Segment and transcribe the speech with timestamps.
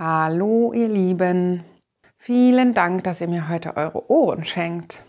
[0.00, 1.64] Hallo ihr Lieben,
[2.18, 5.02] vielen Dank, dass ihr mir heute eure Ohren schenkt.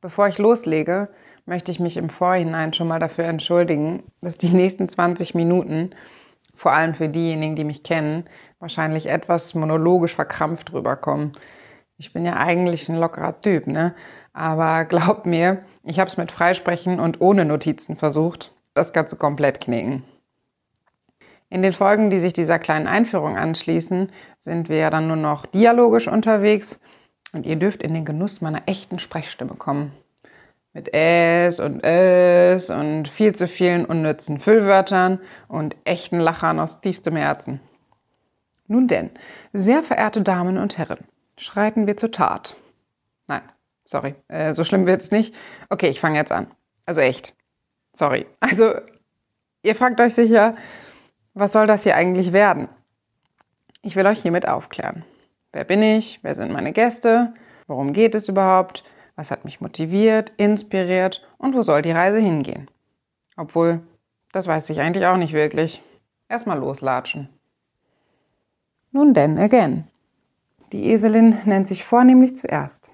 [0.00, 1.10] Bevor ich loslege,
[1.44, 5.90] möchte ich mich im Vorhinein schon mal dafür entschuldigen, dass die nächsten 20 Minuten,
[6.54, 8.24] vor allem für diejenigen, die mich kennen,
[8.58, 11.32] wahrscheinlich etwas monologisch verkrampft rüberkommen.
[11.98, 13.94] Ich bin ja eigentlich ein lockerer Typ, ne?
[14.32, 18.50] Aber glaubt mir, ich habe es mit Freisprechen und ohne Notizen versucht.
[18.72, 20.04] Das Ganze komplett knicken.
[21.50, 25.46] In den Folgen, die sich dieser kleinen Einführung anschließen, sind wir ja dann nur noch
[25.46, 26.78] dialogisch unterwegs
[27.32, 29.92] und ihr dürft in den Genuss meiner echten Sprechstimme kommen.
[30.72, 37.16] Mit es und es und viel zu vielen unnützen Füllwörtern und echten Lachern aus tiefstem
[37.16, 37.60] Herzen.
[38.68, 39.10] Nun denn,
[39.52, 41.00] sehr verehrte Damen und Herren,
[41.36, 42.54] schreiten wir zur Tat.
[43.26, 43.42] Nein,
[43.84, 45.34] sorry, äh, so schlimm wird's nicht.
[45.68, 46.46] Okay, ich fange jetzt an.
[46.86, 47.34] Also echt.
[47.92, 48.26] Sorry.
[48.38, 48.74] Also,
[49.64, 50.54] ihr fragt euch sicher,
[51.34, 52.68] was soll das hier eigentlich werden?
[53.82, 55.04] Ich will euch hiermit aufklären.
[55.52, 56.20] Wer bin ich?
[56.22, 57.34] Wer sind meine Gäste?
[57.66, 58.84] Worum geht es überhaupt?
[59.16, 62.70] Was hat mich motiviert, inspiriert und wo soll die Reise hingehen?
[63.36, 63.80] Obwohl,
[64.32, 65.82] das weiß ich eigentlich auch nicht wirklich.
[66.28, 67.28] Erstmal loslatschen.
[68.92, 69.84] Nun denn, again.
[70.72, 72.90] Die Eselin nennt sich vornehmlich zuerst.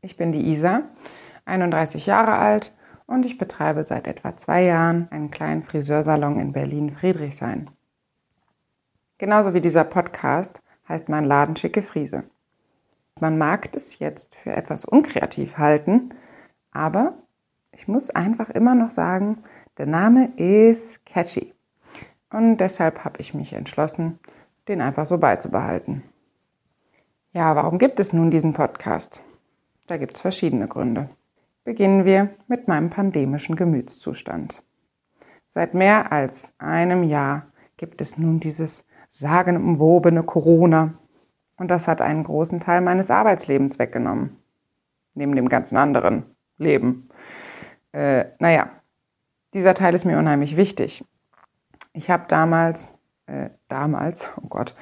[0.00, 0.82] Ich bin die Isa,
[1.44, 2.72] 31 Jahre alt
[3.08, 7.70] und ich betreibe seit etwa zwei Jahren einen kleinen Friseursalon in Berlin-Friedrichshain.
[9.16, 12.24] Genauso wie dieser Podcast heißt mein Laden Schicke Friese.
[13.18, 16.14] Man mag es jetzt für etwas unkreativ halten,
[16.70, 17.14] aber
[17.72, 19.42] ich muss einfach immer noch sagen,
[19.78, 21.54] der Name ist catchy.
[22.30, 24.18] Und deshalb habe ich mich entschlossen,
[24.68, 26.02] den einfach so beizubehalten.
[27.32, 29.22] Ja, warum gibt es nun diesen Podcast?
[29.86, 31.08] Da gibt es verschiedene Gründe
[31.68, 34.62] beginnen wir mit meinem pandemischen Gemütszustand.
[35.50, 40.94] Seit mehr als einem Jahr gibt es nun dieses sagenumwobene Corona
[41.58, 44.38] und das hat einen großen Teil meines Arbeitslebens weggenommen.
[45.12, 46.24] Neben dem ganzen anderen
[46.56, 47.10] Leben.
[47.92, 48.70] Äh, naja,
[49.52, 51.04] dieser Teil ist mir unheimlich wichtig.
[51.92, 52.94] Ich habe damals,
[53.26, 54.74] äh, damals, oh Gott,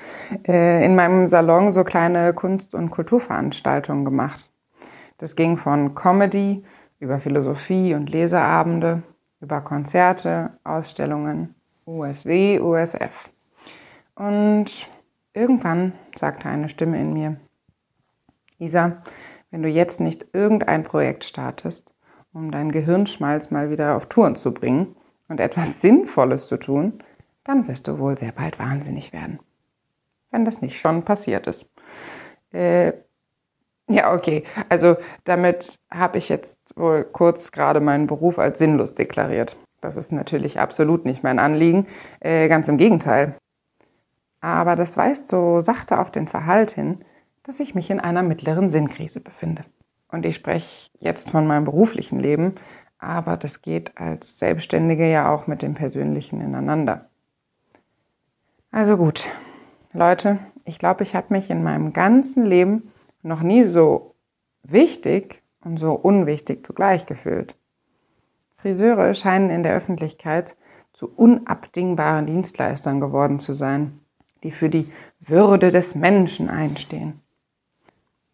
[0.47, 4.53] äh, in meinem Salon so kleine Kunst- und Kulturveranstaltungen gemacht.
[5.19, 6.62] Das ging von Comedy
[6.99, 9.03] über Philosophie und Leseabende,
[9.41, 13.12] über Konzerte, Ausstellungen, USW, USF.
[14.15, 14.89] Und
[15.35, 17.37] irgendwann sagte eine Stimme in mir,
[18.59, 19.03] Isa,
[19.51, 21.93] wenn du jetzt nicht irgendein Projekt startest,
[22.33, 24.97] um deinen Gehirnschmalz mal wieder auf Touren zu bringen
[25.29, 27.03] und etwas Sinnvolles zu tun,
[27.45, 29.39] dann wirst du wohl sehr bald wahnsinnig werden.
[30.31, 31.67] Wenn das nicht schon passiert ist.
[32.53, 32.93] Äh,
[33.89, 34.45] ja, okay.
[34.69, 39.57] Also damit habe ich jetzt wohl kurz gerade meinen Beruf als sinnlos deklariert.
[39.81, 41.87] Das ist natürlich absolut nicht mein Anliegen,
[42.21, 43.37] äh, ganz im Gegenteil.
[44.41, 47.05] Aber das weist so sachte auf den Verhalt hin,
[47.45, 49.65] dass ich mich in einer mittleren Sinnkrise befinde.
[50.09, 52.55] Und ich spreche jetzt von meinem beruflichen Leben,
[52.99, 57.09] aber das geht als Selbstständige ja auch mit dem Persönlichen ineinander.
[58.71, 59.29] Also gut,
[59.93, 62.93] Leute, ich glaube, ich habe mich in meinem ganzen Leben
[63.26, 64.14] noch nie so
[64.62, 67.56] wichtig und so unwichtig zugleich gefühlt.
[68.56, 70.56] Friseure scheinen in der Öffentlichkeit
[70.92, 74.00] zu unabdingbaren Dienstleistern geworden zu sein,
[74.42, 77.20] die für die Würde des Menschen einstehen.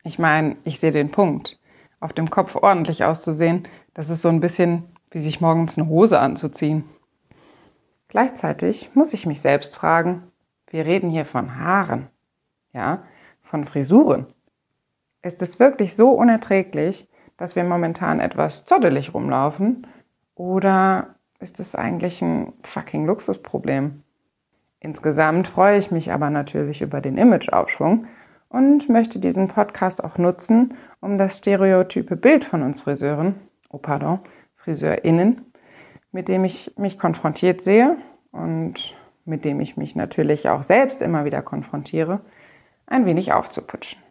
[0.05, 1.59] Ich meine, ich sehe den Punkt.
[2.01, 6.19] Auf dem Kopf ordentlich auszusehen, das ist so ein bisschen wie sich morgens eine Hose
[6.19, 6.85] anzuziehen.
[8.09, 10.25] Gleichzeitig muss ich mich selbst fragen,
[10.69, 12.09] wir reden hier von Haaren,
[12.73, 13.05] ja,
[13.43, 14.27] von Frisuren.
[15.23, 19.87] Ist es wirklich so unerträglich, dass wir momentan etwas zottelig rumlaufen?
[20.35, 24.03] Oder ist es eigentlich ein fucking Luxusproblem?
[24.81, 28.07] Insgesamt freue ich mich aber natürlich über den Imageaufschwung
[28.49, 33.37] und möchte diesen Podcast auch nutzen, um das stereotype Bild von uns Friseuren,
[33.71, 34.19] oh pardon,
[34.57, 35.53] FriseurInnen,
[36.11, 37.97] mit dem ich mich konfrontiert sehe
[38.33, 42.21] und mit dem ich mich natürlich auch selbst immer wieder konfrontiere,
[42.87, 44.02] ein wenig aufzuputschen.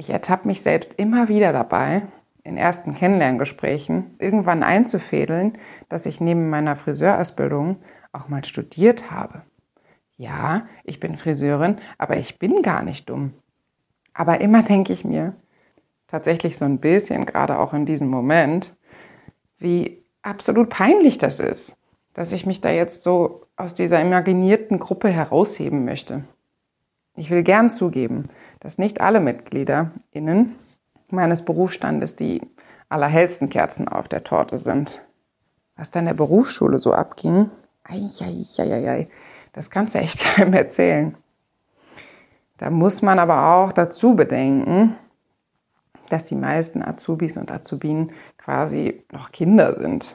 [0.00, 2.00] Ich ertappe mich selbst immer wieder dabei,
[2.42, 5.58] in ersten Kennenlerngesprächen irgendwann einzufädeln,
[5.90, 7.76] dass ich neben meiner Friseurausbildung
[8.10, 9.42] auch mal studiert habe.
[10.16, 13.34] Ja, ich bin Friseurin, aber ich bin gar nicht dumm.
[14.14, 15.34] Aber immer denke ich mir,
[16.06, 18.74] tatsächlich so ein bisschen, gerade auch in diesem Moment,
[19.58, 21.76] wie absolut peinlich das ist,
[22.14, 26.24] dass ich mich da jetzt so aus dieser imaginierten Gruppe herausheben möchte.
[27.16, 30.54] Ich will gern zugeben, dass nicht alle MitgliederInnen
[31.08, 32.42] meines Berufsstandes die
[32.88, 35.00] allerhellsten Kerzen auf der Torte sind.
[35.76, 37.50] Was dann der Berufsschule so abging,
[37.84, 39.08] ei, ei, ei,
[39.52, 41.16] das kannst du echt keinem erzählen.
[42.58, 44.96] Da muss man aber auch dazu bedenken,
[46.10, 50.14] dass die meisten Azubis und Azubinen quasi noch Kinder sind.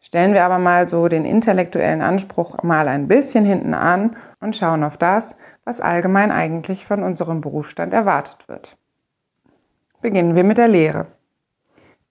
[0.00, 4.84] Stellen wir aber mal so den intellektuellen Anspruch mal ein bisschen hinten an und schauen
[4.84, 5.34] auf das,
[5.66, 8.78] was allgemein eigentlich von unserem Berufsstand erwartet wird.
[10.00, 11.08] Beginnen wir mit der Lehre.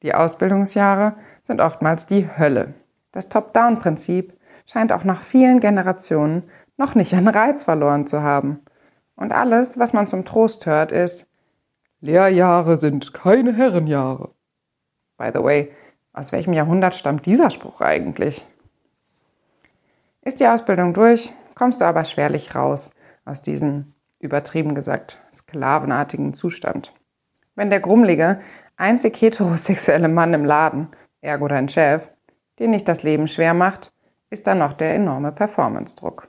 [0.04, 2.74] Die Ausbildungsjahre sind oftmals die Hölle.
[3.13, 6.44] Das Top-Down-Prinzip scheint auch nach vielen Generationen
[6.75, 8.60] noch nicht an Reiz verloren zu haben.
[9.16, 11.25] Und alles, was man zum Trost hört, ist,
[12.01, 14.31] Lehrjahre sind keine Herrenjahre.
[15.18, 15.72] By the way,
[16.12, 18.46] aus welchem Jahrhundert stammt dieser Spruch eigentlich?
[20.24, 22.92] Ist die Ausbildung durch, kommst du aber schwerlich raus
[23.25, 26.94] aus diesem, übertrieben gesagt, sklavenartigen Zustand.
[27.56, 28.39] Wenn der grummelige,
[28.77, 30.89] einzig heterosexuelle Mann im Laden,
[31.22, 32.07] ergo dein Chef,
[32.60, 33.92] dir nicht das Leben schwer macht,
[34.30, 36.27] ist dann noch der enorme Performance-Druck.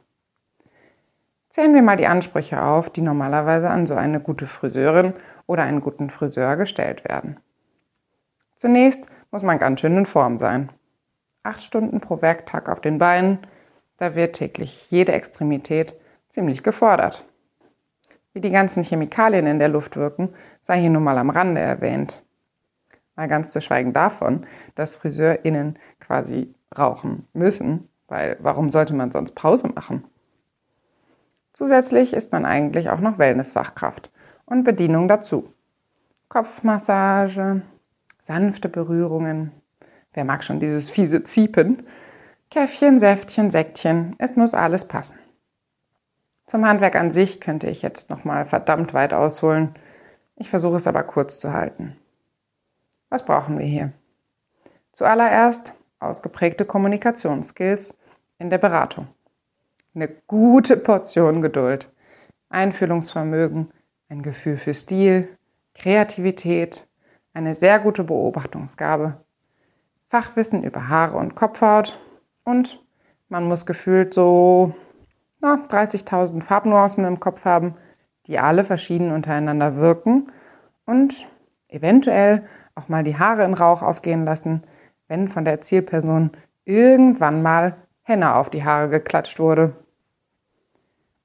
[1.48, 5.14] Zählen wir mal die Ansprüche auf, die normalerweise an so eine gute Friseurin
[5.46, 7.38] oder einen guten Friseur gestellt werden.
[8.54, 10.70] Zunächst muss man ganz schön in Form sein.
[11.43, 13.38] Acht Stunden pro Werktag auf den Beinen,
[13.98, 15.94] da wird täglich jede Extremität
[16.36, 17.24] ziemlich gefordert.
[18.34, 22.22] Wie die ganzen Chemikalien in der Luft wirken, sei hier nur mal am Rande erwähnt.
[23.14, 24.44] Mal ganz zu schweigen davon,
[24.74, 30.04] dass FriseurInnen quasi rauchen müssen, weil warum sollte man sonst Pause machen?
[31.54, 34.10] Zusätzlich ist man eigentlich auch noch Wellnessfachkraft
[34.44, 35.54] und Bedienung dazu.
[36.28, 37.62] Kopfmassage,
[38.20, 39.52] sanfte Berührungen.
[40.12, 41.86] Wer mag schon dieses fiese Ziepen?
[42.50, 45.16] Käffchen, Säftchen, Säckchen, es muss alles passen.
[46.46, 49.75] Zum Handwerk an sich könnte ich jetzt noch mal verdammt weit ausholen.
[50.37, 51.96] Ich versuche es aber kurz zu halten.
[53.08, 53.93] Was brauchen wir hier?
[54.93, 57.94] Zuallererst ausgeprägte Kommunikationsskills
[58.38, 59.08] in der Beratung.
[59.94, 61.90] Eine gute Portion Geduld,
[62.48, 63.72] Einfühlungsvermögen,
[64.08, 65.28] ein Gefühl für Stil,
[65.75, 66.87] Kreativität,
[67.34, 69.20] eine sehr gute Beobachtungsgabe,
[70.08, 71.98] Fachwissen über Haare und Kopfhaut
[72.44, 72.82] und
[73.28, 74.75] man muss gefühlt so
[75.54, 77.75] 30.000 Farbnuancen im Kopf haben,
[78.26, 80.31] die alle verschieden untereinander wirken
[80.84, 81.26] und
[81.69, 84.64] eventuell auch mal die Haare in Rauch aufgehen lassen,
[85.08, 86.32] wenn von der Zielperson
[86.64, 89.75] irgendwann mal Henne auf die Haare geklatscht wurde.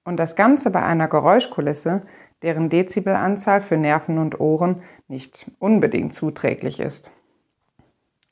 [0.04, 2.02] Und das Ganze bei einer Geräuschkulisse,
[2.42, 7.12] deren Dezibelanzahl für Nerven und Ohren nicht unbedingt zuträglich ist.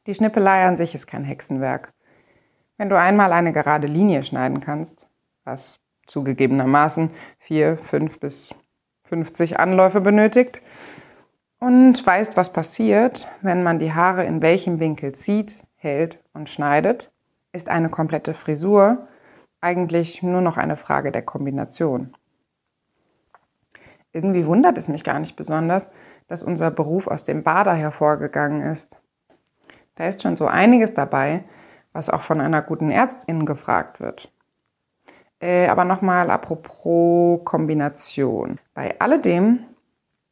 [0.08, 1.94] Die Schnippelei an sich ist kein Hexenwerk.
[2.78, 5.09] Wenn du einmal eine gerade Linie schneiden kannst,
[5.50, 8.56] was zugegebenermaßen vier, fünf bis
[9.04, 10.62] 50 Anläufe benötigt,
[11.60, 17.12] und weißt, was passiert, wenn man die Haare in welchem Winkel zieht, hält und schneidet,
[17.52, 19.08] ist eine komplette Frisur
[19.60, 22.16] eigentlich nur noch eine Frage der Kombination.
[24.14, 25.90] Irgendwie wundert es mich gar nicht besonders,
[26.28, 28.98] dass unser Beruf aus dem Bader hervorgegangen ist.
[29.96, 31.44] Da ist schon so einiges dabei,
[31.92, 34.32] was auch von einer guten Ärztin gefragt wird.
[35.40, 38.60] Äh, aber nochmal apropos Kombination.
[38.74, 39.66] Bei alledem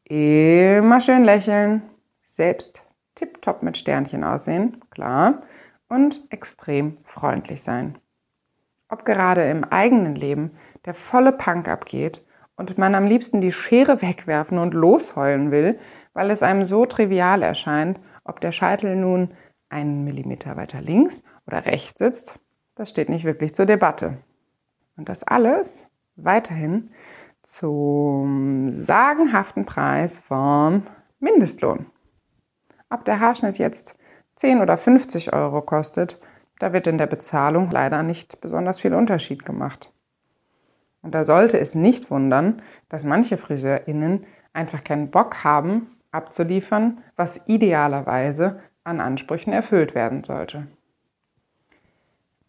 [0.04, 1.82] immer schön lächeln,
[2.28, 2.82] selbst
[3.16, 5.44] tiptop mit Sternchen aussehen, klar,
[5.90, 7.98] und extrem freundlich sein.
[8.90, 10.52] Ob gerade im eigenen Leben
[10.86, 12.24] der volle Punk abgeht
[12.56, 15.80] und man am liebsten die Schere wegwerfen und losheulen will,
[16.14, 19.32] weil es einem so trivial erscheint, ob der Scheitel nun
[19.70, 22.40] einen Millimeter weiter links oder rechts sitzt,
[22.76, 24.18] das steht nicht wirklich zur Debatte.
[24.98, 26.92] Und das alles weiterhin
[27.44, 30.84] zum sagenhaften Preis von
[31.20, 31.86] Mindestlohn.
[32.90, 33.96] Ob der Haarschnitt jetzt
[34.36, 36.20] 10 oder 50 Euro kostet,
[36.60, 39.92] da wird in der Bezahlung leider nicht besonders viel Unterschied gemacht.
[41.02, 47.48] Und da sollte es nicht wundern, dass manche FriseurInnen einfach keinen Bock haben, abzuliefern, was
[47.48, 50.68] idealerweise an Ansprüchen erfüllt werden sollte.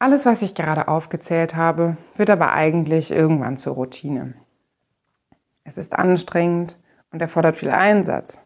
[0.01, 4.35] Alles, was ich gerade aufgezählt habe, wird aber eigentlich irgendwann zur Routine.
[5.65, 6.79] Es ist anstrengend
[7.11, 8.41] und erfordert viel Einsatz.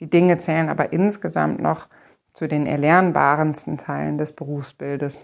[0.00, 1.88] Die Dinge zählen aber insgesamt noch
[2.32, 5.20] zu den erlernbarensten Teilen des Berufsbildes.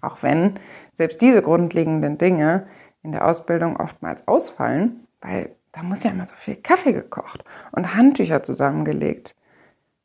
[0.00, 0.58] Auch wenn
[0.92, 2.66] selbst diese grundlegenden Dinge
[3.02, 7.94] in der Ausbildung oftmals ausfallen, weil da muss ja immer so viel Kaffee gekocht und
[7.94, 9.36] Handtücher zusammengelegt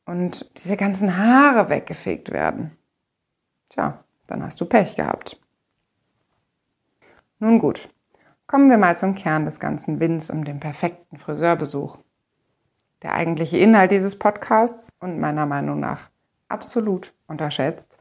[0.06, 2.78] und diese ganzen Haare weggefegt werden.
[3.74, 5.40] Tja, dann hast du Pech gehabt.
[7.40, 7.90] Nun gut,
[8.54, 11.98] Kommen wir mal zum Kern des ganzen Winds um den perfekten Friseurbesuch.
[13.02, 16.10] Der eigentliche Inhalt dieses Podcasts und meiner Meinung nach
[16.50, 17.98] absolut unterschätzt,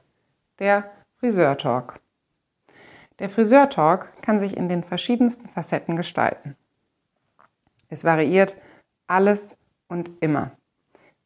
[0.59, 2.01] der Friseurtalk.
[3.19, 6.57] Der Friseur-Talk kann sich in den verschiedensten Facetten gestalten.
[7.89, 8.57] Es variiert
[9.07, 9.57] alles
[9.89, 10.51] und immer.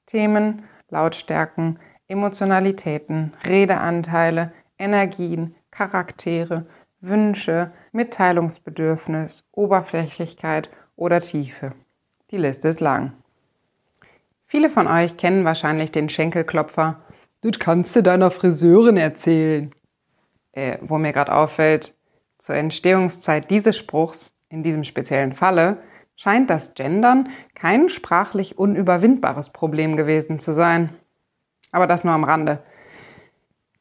[0.06, 6.66] Themen, Lautstärken, Emotionalitäten, Redeanteile, Energien, Charaktere,
[7.00, 11.72] Wünsche, Mitteilungsbedürfnis, Oberflächlichkeit oder Tiefe.
[12.30, 13.12] Die Liste ist lang.
[14.46, 17.00] Viele von euch kennen wahrscheinlich den Schenkelklopfer.
[17.40, 19.72] Das kannst du deiner Friseurin erzählen.
[20.52, 21.94] Äh, wo mir gerade auffällt,
[22.38, 25.78] zur Entstehungszeit dieses Spruchs, in diesem speziellen Falle,
[26.16, 30.90] scheint das Gendern kein sprachlich unüberwindbares Problem gewesen zu sein.
[31.72, 32.62] Aber das nur am Rande.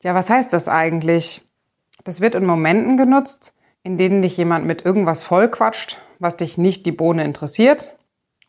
[0.04, 1.42] Ja, was heißt das eigentlich?
[2.04, 6.86] Das wird in Momenten genutzt, in denen dich jemand mit irgendwas vollquatscht, was dich nicht
[6.86, 7.98] die Bohne interessiert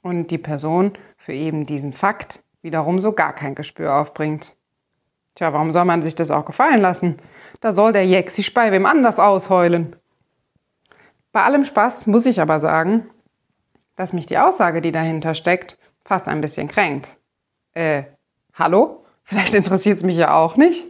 [0.03, 4.55] und die Person für eben diesen Fakt wiederum so gar kein Gespür aufbringt.
[5.35, 7.17] Tja, warum soll man sich das auch gefallen lassen?
[7.61, 9.97] Da soll der Jeck sich bei wem anders ausheulen.
[11.33, 13.11] Bei allem Spaß muss ich aber sagen,
[13.95, 17.17] dass mich die Aussage, die dahinter steckt, fast ein bisschen kränkt.
[17.73, 18.05] Äh,
[18.55, 19.06] hallo?
[19.27, 20.85] Vielleicht interessiert es mich ja auch nicht.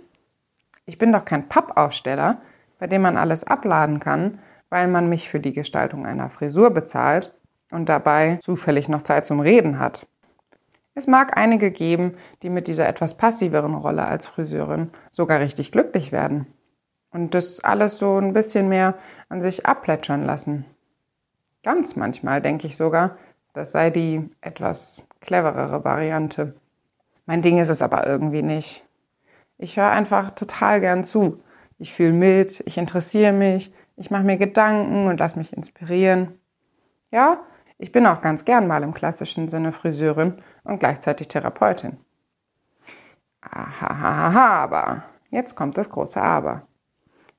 [0.84, 2.42] Ich bin doch kein Pappaufsteller,
[2.78, 4.38] bei dem man alles abladen kann,
[4.68, 7.32] weil man mich für die Gestaltung einer Frisur bezahlt
[7.70, 10.06] und dabei zufällig noch Zeit zum Reden hat.
[10.94, 16.12] Es mag einige geben, die mit dieser etwas passiveren Rolle als Friseurin sogar richtig glücklich
[16.12, 16.46] werden
[17.10, 18.94] und das alles so ein bisschen mehr
[19.30, 20.66] an sich abplätschern lassen.
[21.62, 23.16] Ganz manchmal denke ich sogar,
[23.54, 26.54] das sei die etwas cleverere Variante.
[27.26, 28.84] Mein Ding ist es aber irgendwie nicht.
[29.58, 31.42] Ich höre einfach total gern zu.
[31.78, 36.38] Ich fühle mit, ich interessiere mich, ich mache mir Gedanken und lasse mich inspirieren.
[37.10, 37.40] Ja,
[37.78, 41.98] ich bin auch ganz gern mal im klassischen Sinne Friseurin und gleichzeitig Therapeutin.
[43.40, 46.66] Aha, aber jetzt kommt das große Aber.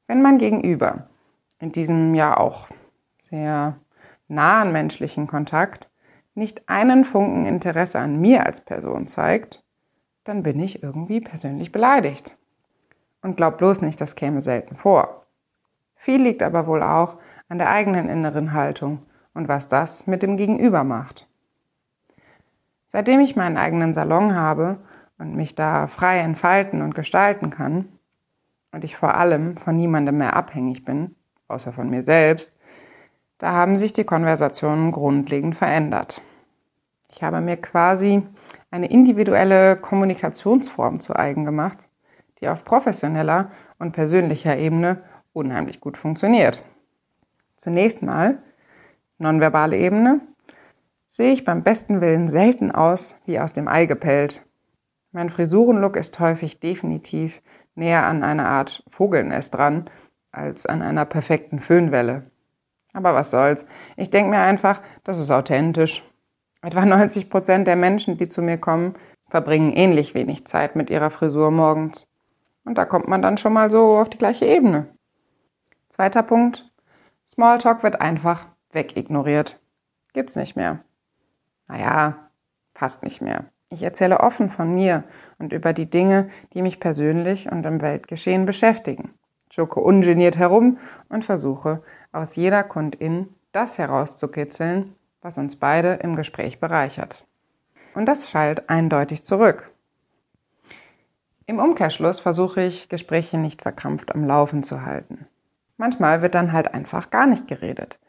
[0.05, 1.09] Wenn mein Gegenüber
[1.59, 2.67] in diesem ja auch
[3.17, 3.77] sehr
[4.27, 5.89] nahen menschlichen Kontakt
[6.33, 9.63] nicht einen Funken Interesse an mir als Person zeigt,
[10.27, 12.35] dann bin ich irgendwie persönlich beleidigt.
[13.21, 15.25] Und glaub bloß nicht, das käme selten vor.
[15.95, 17.17] Viel liegt aber wohl auch
[17.49, 18.99] an der eigenen inneren Haltung
[19.33, 21.27] und was das mit dem Gegenüber macht.
[22.87, 24.77] Seitdem ich meinen eigenen Salon habe
[25.17, 27.87] und mich da frei entfalten und gestalten kann
[28.71, 31.15] und ich vor allem von niemandem mehr abhängig bin,
[31.47, 32.55] außer von mir selbst,
[33.37, 36.21] da haben sich die Konversationen grundlegend verändert.
[37.09, 38.23] Ich habe mir quasi
[38.71, 41.77] eine individuelle Kommunikationsform zu eigen gemacht,
[42.41, 46.63] die auf professioneller und persönlicher Ebene unheimlich gut funktioniert.
[47.55, 48.39] Zunächst mal,
[49.17, 50.21] nonverbale Ebene,
[51.07, 54.45] sehe ich beim besten Willen selten aus wie aus dem Ei gepellt.
[55.11, 57.41] Mein Frisurenlook ist häufig definitiv
[57.75, 59.89] näher an einer Art Vogelnest dran
[60.31, 62.29] als an einer perfekten Föhnwelle.
[62.93, 63.65] Aber was soll's.
[63.95, 66.03] Ich denke mir einfach, das ist authentisch.
[66.61, 68.95] Etwa 90 Prozent der Menschen, die zu mir kommen,
[69.29, 72.07] verbringen ähnlich wenig Zeit mit ihrer Frisur morgens.
[72.65, 74.87] Und da kommt man dann schon mal so auf die gleiche Ebene.
[75.89, 76.69] Zweiter Punkt.
[77.27, 79.59] Smalltalk wird einfach wegignoriert.
[80.13, 80.79] Gibt's nicht mehr.
[81.67, 82.29] Naja,
[82.73, 83.45] fast nicht mehr.
[83.69, 85.03] Ich erzähle offen von mir
[85.39, 89.13] und über die Dinge, die mich persönlich und im Weltgeschehen beschäftigen.
[89.51, 90.77] Schurke ungeniert herum
[91.09, 94.95] und versuche, aus jeder Kundin das herauszukitzeln,
[95.27, 97.27] was uns beide im Gespräch bereichert.
[97.93, 99.69] Und das schallt eindeutig zurück.
[101.45, 105.27] Im Umkehrschluss versuche ich, Gespräche nicht verkrampft am Laufen zu halten.
[105.75, 107.99] Manchmal wird dann halt einfach gar nicht geredet.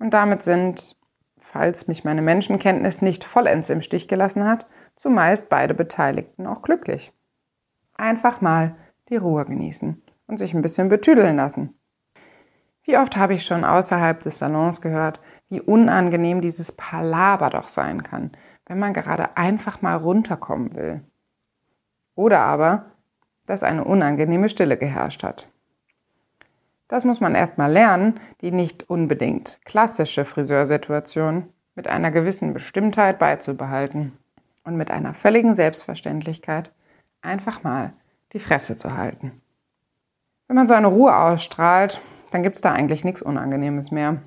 [0.00, 0.96] Und damit sind,
[1.38, 7.12] falls mich meine Menschenkenntnis nicht vollends im Stich gelassen hat, zumeist beide Beteiligten auch glücklich.
[7.96, 8.74] Einfach mal
[9.08, 11.78] die Ruhe genießen und sich ein bisschen betüdeln lassen.
[12.86, 18.04] Wie oft habe ich schon außerhalb des Salons gehört, wie unangenehm dieses Palaber doch sein
[18.04, 18.30] kann,
[18.66, 21.02] wenn man gerade einfach mal runterkommen will.
[22.14, 22.86] Oder aber,
[23.46, 25.48] dass eine unangenehme Stille geherrscht hat.
[26.88, 33.18] Das muss man erst mal lernen, die nicht unbedingt klassische Friseursituation mit einer gewissen Bestimmtheit
[33.18, 34.16] beizubehalten
[34.64, 36.70] und mit einer völligen Selbstverständlichkeit
[37.20, 37.92] einfach mal
[38.32, 39.40] die Fresse zu halten.
[40.46, 44.22] Wenn man so eine Ruhe ausstrahlt, dann gibt es da eigentlich nichts Unangenehmes mehr.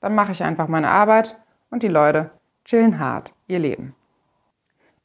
[0.00, 1.38] Dann mache ich einfach meine Arbeit
[1.70, 2.30] und die Leute
[2.64, 3.94] chillen hart ihr Leben.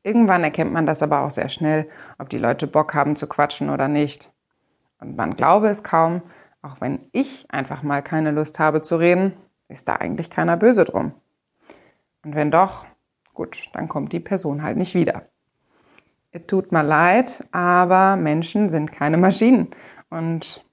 [0.04, 3.70] Irgendwann erkennt man das aber auch sehr schnell, ob die Leute Bock haben zu quatschen
[3.70, 4.30] oder nicht.
[5.00, 6.22] Und man glaube es kaum,
[6.62, 9.34] auch wenn ich einfach mal keine Lust habe zu reden,
[9.70, 11.14] ist da eigentlich keiner böse drum.
[12.24, 12.86] Und wenn doch,
[13.34, 15.24] gut, dann kommt die Person halt nicht wieder.
[16.32, 19.70] Es tut mir leid, aber Menschen sind keine Maschinen.
[20.10, 20.66] Und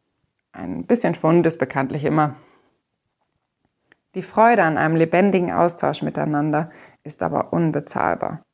[0.52, 2.36] Ein bisschen Schwund ist bekanntlich immer.
[4.14, 6.70] Die Freude an einem lebendigen Austausch miteinander
[7.04, 8.44] ist aber unbezahlbar.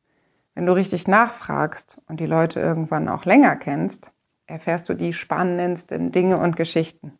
[0.54, 4.10] Wenn du richtig nachfragst und die Leute irgendwann auch länger kennst,
[4.46, 7.18] erfährst du die spannendsten Dinge und Geschichten.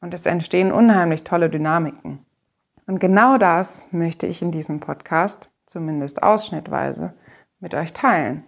[0.00, 2.24] Und es entstehen unheimlich tolle Dynamiken.
[2.86, 7.14] Und genau das möchte ich in diesem Podcast, zumindest ausschnittweise,
[7.60, 8.44] mit euch teilen.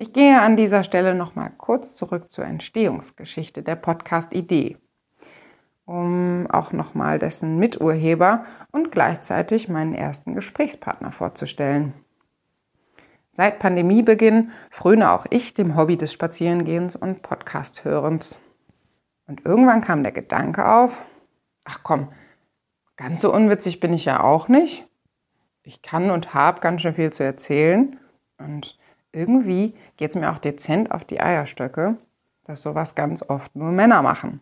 [0.00, 4.76] Ich gehe an dieser Stelle nochmal kurz zurück zur Entstehungsgeschichte der Podcast-Idee,
[5.86, 11.94] um auch nochmal dessen Miturheber und gleichzeitig meinen ersten Gesprächspartner vorzustellen.
[13.32, 18.38] Seit Pandemiebeginn fröne auch ich dem Hobby des Spazierengehens und Podcast-Hörens.
[19.26, 21.02] Und irgendwann kam der Gedanke auf,
[21.64, 22.12] ach komm,
[22.96, 24.86] ganz so unwitzig bin ich ja auch nicht.
[25.64, 27.98] Ich kann und habe ganz schön viel zu erzählen.
[28.38, 28.77] Und
[29.12, 31.96] irgendwie geht es mir auch dezent auf die Eierstöcke,
[32.44, 34.40] dass sowas ganz oft nur Männer machen.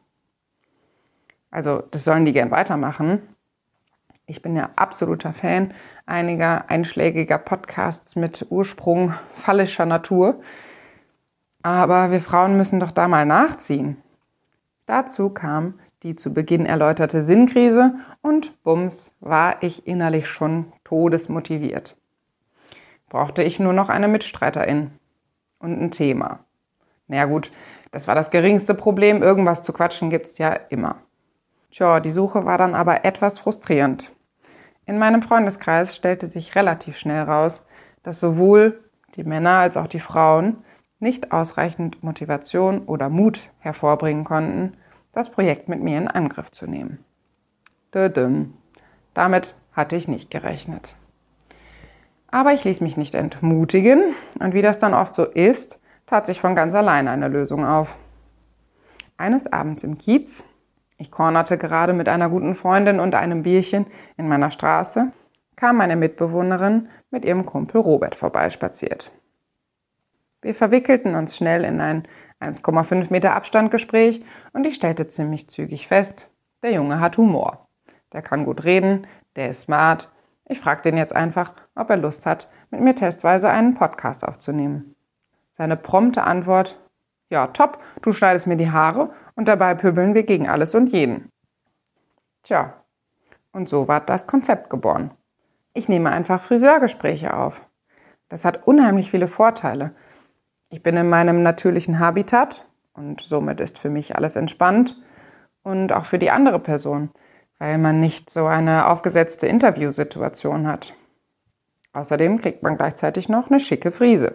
[1.50, 3.22] Also das sollen die gern weitermachen.
[4.26, 5.72] Ich bin ja absoluter Fan
[6.04, 10.40] einiger einschlägiger Podcasts mit Ursprung phallischer Natur.
[11.62, 13.96] Aber wir Frauen müssen doch da mal nachziehen.
[14.86, 21.96] Dazu kam die zu Beginn erläuterte Sinnkrise und bums war ich innerlich schon todesmotiviert.
[23.16, 24.90] Brauchte ich nur noch eine Mitstreiterin
[25.58, 26.40] und ein Thema.
[27.08, 27.50] Na ja, gut,
[27.90, 30.96] das war das geringste Problem, irgendwas zu quatschen gibt's ja immer.
[31.70, 34.12] Tja, die Suche war dann aber etwas frustrierend.
[34.84, 37.64] In meinem Freundeskreis stellte sich relativ schnell raus,
[38.02, 40.62] dass sowohl die Männer als auch die Frauen
[40.98, 44.76] nicht ausreichend Motivation oder Mut hervorbringen konnten,
[45.14, 47.02] das Projekt mit mir in Angriff zu nehmen.
[47.94, 48.52] Dödüm.
[49.14, 50.96] Damit hatte ich nicht gerechnet.
[52.28, 56.40] Aber ich ließ mich nicht entmutigen und wie das dann oft so ist, tat sich
[56.40, 57.96] von ganz allein eine Lösung auf.
[59.16, 60.44] Eines Abends im Kiez,
[60.98, 65.12] ich kornerte gerade mit einer guten Freundin und einem Bierchen in meiner Straße,
[65.56, 69.10] kam meine Mitbewohnerin mit ihrem Kumpel Robert vorbeispaziert.
[70.42, 72.06] Wir verwickelten uns schnell in ein
[72.40, 76.28] 1,5 Meter Abstandgespräch und ich stellte ziemlich zügig fest,
[76.62, 77.66] der Junge hat Humor.
[78.12, 80.10] Der kann gut reden, der ist smart.
[80.48, 84.94] Ich fragte ihn jetzt einfach, ob er Lust hat, mit mir testweise einen Podcast aufzunehmen.
[85.56, 86.78] Seine prompte Antwort,
[87.28, 91.30] ja, top, du schneidest mir die Haare und dabei pöbeln wir gegen alles und jeden.
[92.44, 92.74] Tja,
[93.52, 95.10] und so war das Konzept geboren.
[95.74, 97.66] Ich nehme einfach Friseurgespräche auf.
[98.28, 99.94] Das hat unheimlich viele Vorteile.
[100.68, 105.00] Ich bin in meinem natürlichen Habitat und somit ist für mich alles entspannt
[105.62, 107.10] und auch für die andere Person,
[107.58, 110.94] weil man nicht so eine aufgesetzte Interviewsituation hat.
[111.92, 114.34] Außerdem kriegt man gleichzeitig noch eine schicke Frise.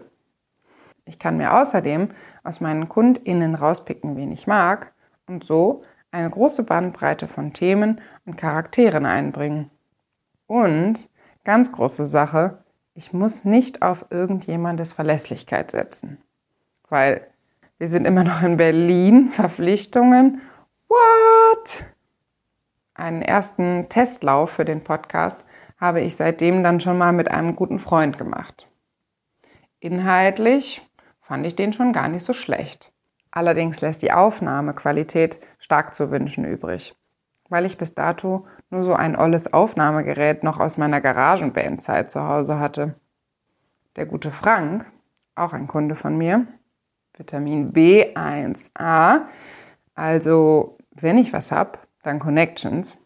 [1.05, 2.09] Ich kann mir außerdem
[2.43, 4.93] aus meinen KundInnen rauspicken, wen ich mag
[5.27, 5.81] und so
[6.11, 9.69] eine große Bandbreite von Themen und Charakteren einbringen.
[10.47, 11.09] Und,
[11.43, 16.17] ganz große Sache, ich muss nicht auf irgendjemandes Verlässlichkeit setzen.
[16.89, 17.27] Weil
[17.77, 20.41] wir sind immer noch in Berlin, Verpflichtungen.
[20.89, 21.85] What?
[23.01, 25.39] Einen ersten Testlauf für den Podcast
[25.79, 28.67] habe ich seitdem dann schon mal mit einem guten Freund gemacht.
[29.79, 30.87] Inhaltlich
[31.19, 32.91] fand ich den schon gar nicht so schlecht.
[33.31, 36.95] Allerdings lässt die Aufnahmequalität stark zu wünschen übrig,
[37.49, 42.59] weil ich bis dato nur so ein olles Aufnahmegerät noch aus meiner Garagenbandzeit zu Hause
[42.59, 42.93] hatte.
[43.95, 44.85] Der gute Frank,
[45.33, 46.45] auch ein Kunde von mir,
[47.17, 49.21] Vitamin B1a,
[49.95, 52.97] also wenn ich was habe, dann Connections.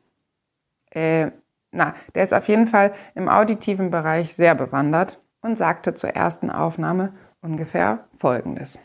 [0.91, 1.31] Äh,
[1.71, 6.49] na, der ist auf jeden Fall im auditiven Bereich sehr bewandert und sagte zur ersten
[6.49, 8.79] Aufnahme ungefähr Folgendes.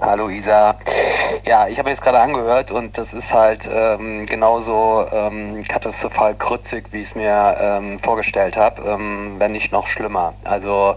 [0.00, 0.76] Hallo Isa.
[1.44, 6.92] Ja, ich habe das gerade angehört und das ist halt ähm, genauso ähm, katastrophal krützig,
[6.92, 10.34] wie ich es mir ähm, vorgestellt habe, ähm, wenn nicht noch schlimmer.
[10.44, 10.96] Also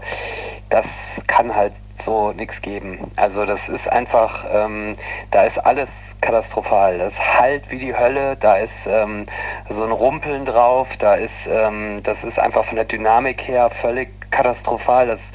[0.68, 1.72] das kann halt
[2.02, 3.10] so nichts geben.
[3.16, 4.96] Also das ist einfach, ähm,
[5.30, 6.98] da ist alles katastrophal.
[6.98, 9.26] Das halt wie die Hölle, da ist ähm,
[9.68, 14.08] so ein Rumpeln drauf, da ist, ähm, das ist einfach von der Dynamik her völlig
[14.30, 15.06] katastrophal.
[15.06, 15.32] Das,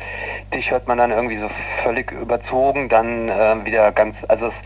[0.53, 1.49] dich hört man dann irgendwie so
[1.83, 4.63] völlig überzogen, dann äh, wieder ganz, also es,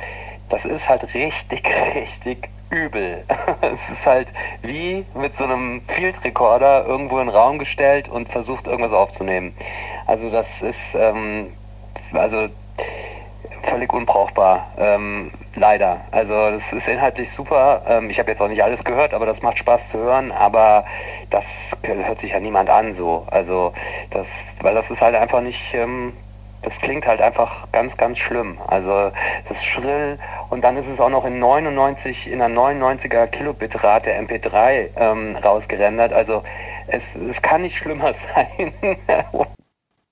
[0.50, 1.64] das ist halt richtig,
[1.96, 3.24] richtig übel.
[3.62, 8.30] es ist halt wie mit so einem Field Recorder irgendwo in den Raum gestellt und
[8.30, 9.56] versucht irgendwas aufzunehmen.
[10.06, 11.54] Also das ist, ähm,
[12.14, 12.50] also
[13.66, 14.72] völlig unbrauchbar.
[14.78, 16.02] Ähm, leider.
[16.12, 17.82] Also das ist inhaltlich super.
[17.88, 20.32] Ähm, ich habe jetzt auch nicht alles gehört, aber das macht Spaß zu hören.
[20.32, 20.86] Aber
[21.30, 23.26] das hört sich ja niemand an so.
[23.30, 23.74] Also
[24.12, 26.14] das, weil das ist halt einfach nicht, ähm,
[26.62, 28.60] das klingt halt einfach ganz, ganz schlimm.
[28.68, 29.12] Also
[29.48, 34.12] das ist schrill und dann ist es auch noch in 99, in einer 99er Kilobit-Rate
[34.14, 36.14] MP3 ähm, rausgerendert.
[36.14, 36.44] Also
[36.88, 38.74] es, es kann nicht schlimmer sein.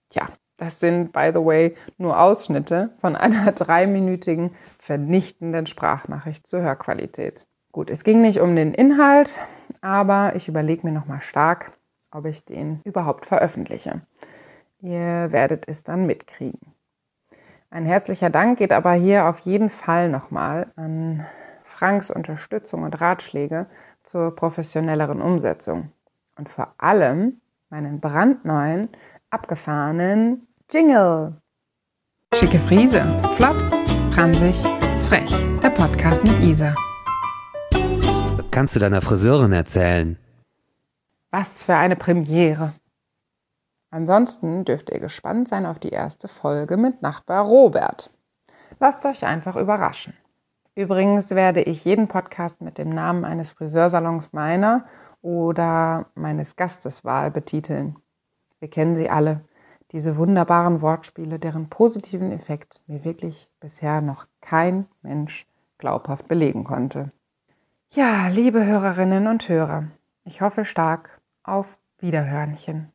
[0.10, 0.28] Tja,
[0.64, 7.46] das sind, by the way, nur Ausschnitte von einer dreiminütigen vernichtenden Sprachnachricht zur Hörqualität.
[7.72, 9.40] Gut, es ging nicht um den Inhalt,
[9.82, 11.74] aber ich überlege mir nochmal stark,
[12.12, 14.02] ob ich den überhaupt veröffentliche.
[14.80, 16.60] Ihr werdet es dann mitkriegen.
[17.70, 21.26] Ein herzlicher Dank geht aber hier auf jeden Fall nochmal an
[21.64, 23.66] Franks Unterstützung und Ratschläge
[24.04, 25.92] zur professionelleren Umsetzung.
[26.38, 28.90] Und vor allem meinen brandneuen,
[29.32, 31.40] abgefahrenen Jingle.
[32.34, 33.06] Schicke Friese,
[33.36, 33.60] flott,
[34.10, 34.56] pransig,
[35.08, 35.32] frech.
[35.62, 36.74] Der Podcast mit Isa.
[38.50, 40.18] kannst du deiner Friseurin erzählen.
[41.30, 42.74] Was für eine Premiere.
[43.92, 48.10] Ansonsten dürft ihr gespannt sein auf die erste Folge mit Nachbar Robert.
[48.80, 50.18] Lasst euch einfach überraschen.
[50.74, 54.86] Übrigens werde ich jeden Podcast mit dem Namen eines Friseursalons meiner
[55.22, 57.96] oder meines Gastes Wahl betiteln.
[58.60, 59.42] Wir kennen sie alle,
[59.94, 67.12] diese wunderbaren Wortspiele, deren positiven Effekt mir wirklich bisher noch kein Mensch glaubhaft belegen konnte.
[67.92, 69.90] Ja, liebe Hörerinnen und Hörer,
[70.26, 72.93] ich hoffe stark auf Wiederhörnchen.